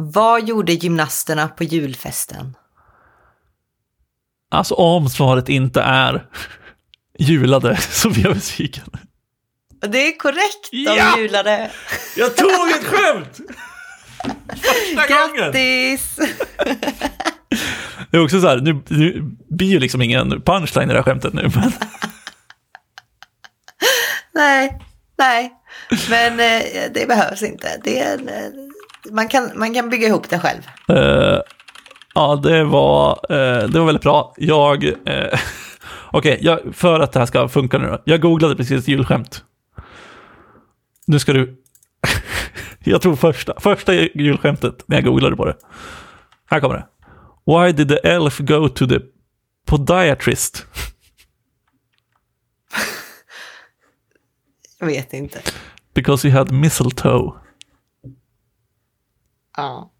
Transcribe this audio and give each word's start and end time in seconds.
Vad 0.00 0.48
gjorde 0.48 0.72
gymnasterna 0.72 1.48
på 1.48 1.64
julfesten? 1.64 2.56
Alltså 4.50 4.74
om 4.74 5.08
svaret 5.08 5.48
inte 5.48 5.80
är 5.82 6.26
julade 7.18 7.76
så 7.90 8.10
blir 8.10 8.24
jag 8.24 8.34
besviken. 8.34 8.90
Det 9.88 9.98
är 10.08 10.18
korrekt, 10.18 10.70
de 10.70 10.78
Ja! 10.78 11.18
julade. 11.18 11.70
Jag 12.16 12.36
tog 12.36 12.70
ett 12.70 12.84
skämt! 12.84 13.40
Första 14.48 15.06
gången! 15.06 15.36
Grattis! 15.36 16.16
Det 18.10 18.16
är 18.16 18.24
också 18.24 18.40
så 18.40 18.48
här, 18.48 18.56
nu, 18.56 18.82
nu 18.88 19.22
blir 19.50 19.68
ju 19.68 19.78
liksom 19.78 20.02
ingen 20.02 20.42
punchline 20.42 20.90
i 20.90 20.92
det 20.92 20.98
här 20.98 21.02
skämtet 21.02 21.32
nu, 21.32 21.50
men 21.54 21.72
nej, 24.34 24.78
nej. 25.18 25.52
Men 26.10 26.32
eh, 26.40 26.62
det 26.94 27.08
behövs 27.08 27.42
inte. 27.42 27.80
Det 27.84 27.98
är 28.00 28.18
en, 28.18 28.28
eh, 28.28 28.65
man, 29.12 29.28
kan, 29.28 29.50
man 29.54 29.74
kan 29.74 29.90
bygga 29.90 30.08
ihop 30.08 30.28
det 30.30 30.38
själv. 30.38 30.62
eh, 30.88 31.40
ja, 32.14 32.36
det 32.42 32.64
var, 32.64 33.10
eh, 33.30 33.68
det 33.68 33.78
var 33.78 33.86
väldigt 33.86 34.02
bra. 34.02 34.34
Jag, 34.36 34.84
eh, 34.84 35.38
okej, 36.12 36.38
jag, 36.40 36.60
för 36.72 37.00
att 37.00 37.12
det 37.12 37.18
här 37.18 37.26
ska 37.26 37.48
funka 37.48 37.78
nu 37.78 37.86
då. 37.88 38.02
Jag 38.04 38.20
googlade 38.20 38.56
precis 38.56 38.88
julskämt. 38.88 39.44
Nu 41.06 41.18
ska 41.18 41.32
du, 41.32 41.56
jag 42.84 43.02
tror 43.02 43.16
första, 43.16 43.60
första 43.60 43.94
julskämtet 43.94 44.82
när 44.86 44.96
jag 44.96 45.04
googlade 45.04 45.36
på 45.36 45.44
det. 45.44 45.56
Här 46.50 46.60
kommer 46.60 46.74
det. 46.74 46.86
Why 47.52 47.72
did 47.72 47.88
the 47.88 48.08
elf 48.08 48.38
go 48.38 48.68
to 48.68 48.86
the 48.86 48.98
podiatrist? 49.66 50.66
Jag 54.78 54.86
vet 54.86 55.12
inte. 55.12 55.40
Because 55.94 56.28
he 56.28 56.38
had 56.38 56.50
mistletoe. 56.50 57.32
Ja. 59.56 59.90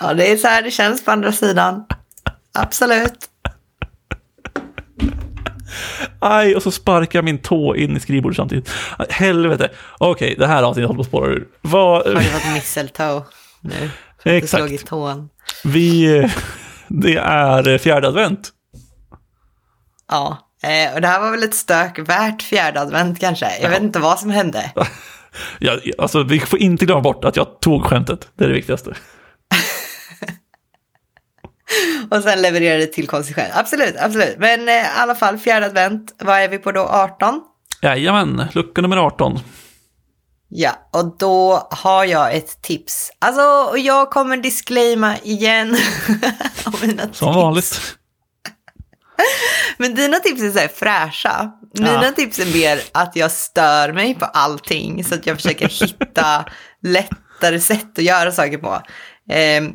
Ja, 0.00 0.14
det 0.14 0.32
är 0.32 0.36
så 0.36 0.48
här 0.48 0.62
det 0.62 0.70
känns 0.70 1.04
på 1.04 1.10
andra 1.10 1.32
sidan. 1.32 1.84
Absolut. 2.54 3.28
Aj, 6.20 6.56
och 6.56 6.62
så 6.62 6.70
sparkar 6.70 7.18
jag 7.18 7.24
min 7.24 7.38
tå 7.38 7.76
in 7.76 7.96
i 7.96 8.00
skrivbordet 8.00 8.36
samtidigt. 8.36 8.70
Helvete. 9.10 9.70
Okej, 9.98 10.34
det 10.38 10.46
här 10.46 10.62
avsnittet 10.62 10.88
håller 10.88 10.98
på 10.98 11.02
att 11.02 11.08
spåra 11.08 11.30
ur. 11.30 11.48
Vad... 11.60 12.06
Har 12.06 12.14
det 12.14 12.14
varit 12.14 12.54
mistletoe 12.54 13.22
nu? 13.60 13.90
Du 14.22 14.30
Exakt. 14.30 14.62
slog 14.62 14.72
i 14.72 14.78
tån. 14.78 15.28
Vi... 15.64 16.30
Det 16.88 17.16
är 17.16 17.78
fjärde 17.78 18.08
advent. 18.08 18.50
Ja, 20.10 20.38
eh, 20.62 20.94
och 20.94 21.00
det 21.00 21.08
här 21.08 21.20
var 21.20 21.30
väl 21.30 21.42
ett 21.42 21.54
stök 21.54 21.98
värt 21.98 22.42
fjärde 22.42 22.80
advent 22.80 23.20
kanske. 23.20 23.58
Jag 23.62 23.70
vet 23.70 23.82
inte 23.82 23.98
vad 23.98 24.18
som 24.18 24.30
hände. 24.30 24.72
Ja, 25.58 25.78
alltså, 25.98 26.22
vi 26.22 26.40
får 26.40 26.58
inte 26.58 26.86
glömma 26.86 27.00
bort 27.00 27.24
att 27.24 27.36
jag 27.36 27.60
tog 27.60 27.84
skämtet. 27.84 28.28
Det 28.36 28.44
är 28.44 28.48
det 28.48 28.54
viktigaste. 28.54 28.90
Och 32.10 32.22
sen 32.22 32.42
levererade 32.42 32.86
till 32.86 33.08
konsekvens. 33.08 33.50
Absolut, 33.54 33.94
absolut. 33.98 34.36
Men 34.38 34.68
eh, 34.68 34.74
i 34.74 34.86
alla 34.96 35.14
fall 35.14 35.38
fjärde 35.38 35.66
advent. 35.66 36.14
Vad 36.18 36.40
är 36.40 36.48
vi 36.48 36.58
på 36.58 36.72
då? 36.72 36.80
18? 36.80 37.40
Jajamän, 37.82 38.44
lucka 38.52 38.82
nummer 38.82 38.96
18. 38.96 39.38
Ja, 40.48 40.70
och 40.92 41.18
då 41.18 41.68
har 41.70 42.04
jag 42.04 42.34
ett 42.34 42.62
tips. 42.62 43.10
Alltså, 43.18 43.70
och 43.70 43.78
jag 43.78 44.10
kommer 44.10 44.36
disclaima 44.36 45.18
igen. 45.18 45.76
om 46.66 46.72
mina 46.82 47.02
tips. 47.02 47.18
Som 47.18 47.34
vanligt. 47.34 47.80
Men 49.76 49.94
dina 49.94 50.16
tips 50.16 50.42
är 50.42 50.50
så 50.50 50.58
här 50.58 50.68
fräscha. 50.68 51.52
Mina 51.74 52.04
Ja. 52.04 52.12
tips 52.12 52.38
är 52.38 52.46
mer 52.52 52.80
att 52.92 53.16
jag 53.16 53.30
stör 53.30 53.92
mig 53.92 54.14
på 54.14 54.24
allting. 54.24 55.04
Så 55.04 55.14
att 55.14 55.26
jag 55.26 55.36
försöker 55.36 55.68
hitta 55.86 56.44
lättare 56.82 57.60
sätt 57.60 57.98
att 57.98 58.04
göra 58.04 58.32
saker 58.32 58.58
på. 58.58 58.82
Ehm, 59.30 59.72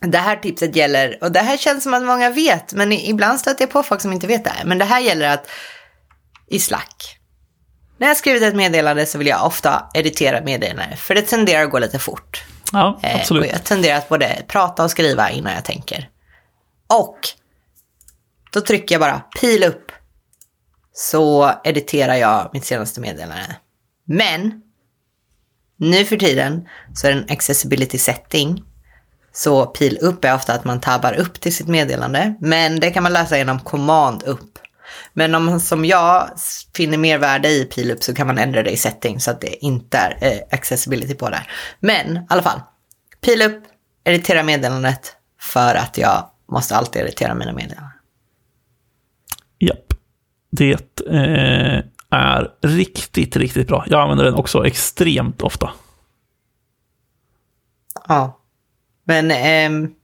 det 0.00 0.18
här 0.18 0.36
tipset 0.36 0.76
gäller, 0.76 1.18
och 1.20 1.32
det 1.32 1.40
här 1.40 1.56
känns 1.56 1.82
som 1.82 1.94
att 1.94 2.02
många 2.02 2.30
vet, 2.30 2.72
men 2.72 2.92
ibland 2.92 3.40
stöter 3.40 3.62
jag 3.62 3.70
på 3.70 3.82
folk 3.82 4.00
som 4.00 4.12
inte 4.12 4.26
vet 4.26 4.44
det 4.44 4.50
här. 4.50 4.64
Men 4.64 4.78
det 4.78 4.84
här 4.84 5.00
gäller 5.00 5.28
att 5.28 5.46
i 6.50 6.58
Slack. 6.58 7.18
När 7.98 8.06
jag 8.08 8.16
skrivit 8.16 8.42
ett 8.42 8.54
meddelande 8.54 9.06
så 9.06 9.18
vill 9.18 9.26
jag 9.26 9.46
ofta 9.46 9.86
editera 9.94 10.40
meddelandet, 10.40 10.98
för 10.98 11.14
det 11.14 11.22
tenderar 11.22 11.64
att 11.64 11.70
gå 11.70 11.78
lite 11.78 11.98
fort. 11.98 12.42
Ja, 12.72 13.00
Eh, 13.02 13.14
absolut. 13.20 13.44
Och 13.44 13.52
jag 13.54 13.64
tenderar 13.64 13.98
att 13.98 14.08
både 14.08 14.42
prata 14.48 14.84
och 14.84 14.90
skriva 14.90 15.30
innan 15.30 15.52
jag 15.54 15.64
tänker. 15.64 16.08
Och 16.94 17.18
då 18.52 18.60
trycker 18.60 18.94
jag 18.94 19.00
bara 19.00 19.20
pil 19.40 19.64
upp 19.64 19.83
så 20.94 21.52
editerar 21.64 22.14
jag 22.14 22.50
mitt 22.52 22.64
senaste 22.64 23.00
meddelande. 23.00 23.56
Men 24.04 24.62
nu 25.76 26.04
för 26.04 26.16
tiden 26.16 26.68
så 26.94 27.06
är 27.06 27.12
det 27.12 27.18
en 27.18 27.30
accessibility 27.30 27.98
setting. 27.98 28.64
Så 29.32 29.66
pil 29.66 29.98
upp 30.00 30.24
är 30.24 30.34
ofta 30.34 30.52
att 30.54 30.64
man 30.64 30.80
tabbar 30.80 31.12
upp 31.12 31.40
till 31.40 31.54
sitt 31.54 31.68
meddelande. 31.68 32.34
Men 32.40 32.80
det 32.80 32.90
kan 32.90 33.02
man 33.02 33.12
läsa 33.12 33.38
genom 33.38 33.60
command 33.60 34.22
upp. 34.22 34.58
Men 35.12 35.34
om 35.34 35.44
man 35.44 35.60
som 35.60 35.84
jag 35.84 36.30
finner 36.76 36.98
mer 36.98 37.18
värde 37.18 37.48
i 37.48 37.64
pil 37.64 37.90
upp 37.90 38.02
så 38.02 38.14
kan 38.14 38.26
man 38.26 38.38
ändra 38.38 38.62
det 38.62 38.70
i 38.70 38.76
setting 38.76 39.20
så 39.20 39.30
att 39.30 39.40
det 39.40 39.64
inte 39.64 39.98
är 39.98 40.18
eh, 40.20 40.38
accessibility 40.50 41.14
på 41.14 41.30
där. 41.30 41.50
Men 41.80 42.16
i 42.16 42.26
alla 42.28 42.42
fall, 42.42 42.60
pil 43.20 43.42
upp, 43.42 43.62
editera 44.04 44.42
meddelandet 44.42 45.16
för 45.40 45.74
att 45.74 45.98
jag 45.98 46.30
måste 46.48 46.76
alltid 46.76 47.02
editera 47.02 47.34
mina 47.34 47.52
meddelanden. 47.52 47.90
Japp. 49.58 49.93
Det 50.56 51.00
eh, 51.10 51.82
är 52.10 52.50
riktigt, 52.62 53.36
riktigt 53.36 53.68
bra. 53.68 53.84
Jag 53.86 54.00
använder 54.00 54.24
den 54.24 54.34
också 54.34 54.66
extremt 54.66 55.42
ofta. 55.42 55.70
Ja. 58.08 58.40
Men 59.04 59.30
ehm, 59.30 59.94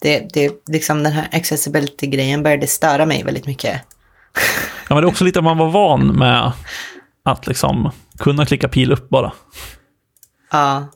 det, 0.00 0.28
det, 0.32 0.52
liksom 0.66 1.02
den 1.02 1.12
här 1.12 1.28
accessibility-grejen 1.32 2.42
började 2.42 2.66
störa 2.66 3.06
mig 3.06 3.22
väldigt 3.24 3.46
mycket. 3.46 3.82
Ja, 4.88 4.94
men 4.94 4.96
det 4.96 5.06
är 5.06 5.10
också 5.10 5.24
lite 5.24 5.38
att 5.38 5.44
man 5.44 5.58
var 5.58 5.70
van 5.70 6.06
med 6.06 6.52
att 7.22 7.46
liksom 7.46 7.90
kunna 8.18 8.46
klicka 8.46 8.68
pil 8.68 8.92
upp 8.92 9.08
bara. 9.08 9.32
Ja. 10.50 10.86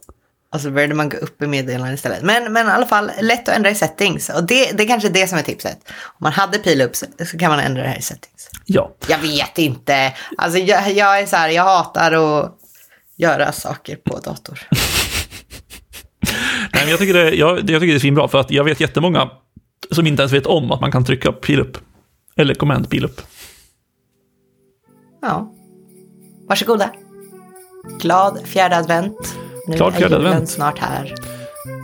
Och 0.53 0.61
så 0.61 0.71
började 0.71 0.95
man 0.95 1.09
gå 1.09 1.17
upp 1.17 1.43
i 1.43 1.47
meddelanden 1.47 1.95
istället. 1.95 2.23
Men, 2.23 2.53
men 2.53 2.67
i 2.67 2.71
alla 2.71 2.87
fall, 2.87 3.11
lätt 3.21 3.49
att 3.49 3.57
ändra 3.57 3.71
i 3.71 3.75
settings. 3.75 4.29
Och 4.29 4.45
det, 4.45 4.73
det 4.73 4.83
är 4.83 4.87
kanske 4.87 5.09
det 5.09 5.27
som 5.27 5.39
är 5.39 5.43
tipset. 5.43 5.79
Om 5.89 6.19
man 6.19 6.33
hade 6.33 6.59
pil 6.59 6.81
upp 6.81 6.97
så, 6.97 7.07
så 7.27 7.39
kan 7.39 7.51
man 7.51 7.61
ändra 7.61 7.83
det 7.83 7.89
här 7.89 7.99
i 7.99 8.03
settings. 8.03 8.51
Ja. 8.67 8.95
Jag 9.09 9.19
vet 9.19 9.59
inte. 9.59 10.15
Alltså 10.39 10.59
jag, 10.59 10.93
jag 10.93 11.21
är 11.21 11.27
så 11.27 11.37
här, 11.37 11.49
jag 11.49 11.63
hatar 11.63 12.13
att 12.13 12.59
göra 13.17 13.53
saker 13.53 13.97
på 13.97 14.19
dator. 14.19 14.61
Nej, 16.73 16.83
men 16.83 16.89
jag, 16.89 16.99
tycker 16.99 17.15
det, 17.15 17.35
jag, 17.35 17.59
jag 17.59 17.67
tycker 17.67 17.87
det 17.87 17.95
är 17.95 17.99
svinbra, 17.99 18.29
för 18.29 18.39
att 18.39 18.51
jag 18.51 18.65
vet 18.65 18.81
jättemånga 18.81 19.31
som 19.91 20.07
inte 20.07 20.23
ens 20.23 20.33
vet 20.33 20.47
om 20.47 20.73
att 20.73 20.81
man 20.81 20.93
kan 20.93 21.05
trycka 21.05 21.33
pil 21.33 21.61
upp. 21.61 21.79
Eller 22.37 22.55
command 22.55 22.91
pil 22.91 23.05
upp. 23.05 23.21
Ja. 25.23 25.55
Varsågoda. 26.49 26.91
Glad 28.01 28.41
fjärde 28.47 28.77
advent. 28.77 29.37
Nu 29.71 29.77
fjärde 29.77 30.15
är 30.15 30.19
julen 30.19 30.27
advent. 30.27 30.51
snart 30.51 30.79
här. 30.79 31.15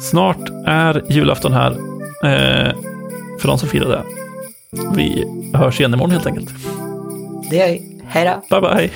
Snart 0.02 0.48
är 0.66 1.02
julafton 1.08 1.52
här. 1.52 1.70
Eh, 2.24 2.74
för 3.40 3.48
de 3.48 3.58
som 3.58 3.68
firar 3.68 3.88
det. 3.88 4.02
Vi 4.94 5.24
hörs 5.54 5.80
igen 5.80 5.94
imorgon 5.94 6.10
helt 6.10 6.26
enkelt. 6.26 6.48
Det 7.50 7.56
gör 7.56 7.66
vi. 7.66 8.00
Hej 8.08 8.40
då. 8.48 8.60
Bye 8.60 8.74
bye. 8.74 8.90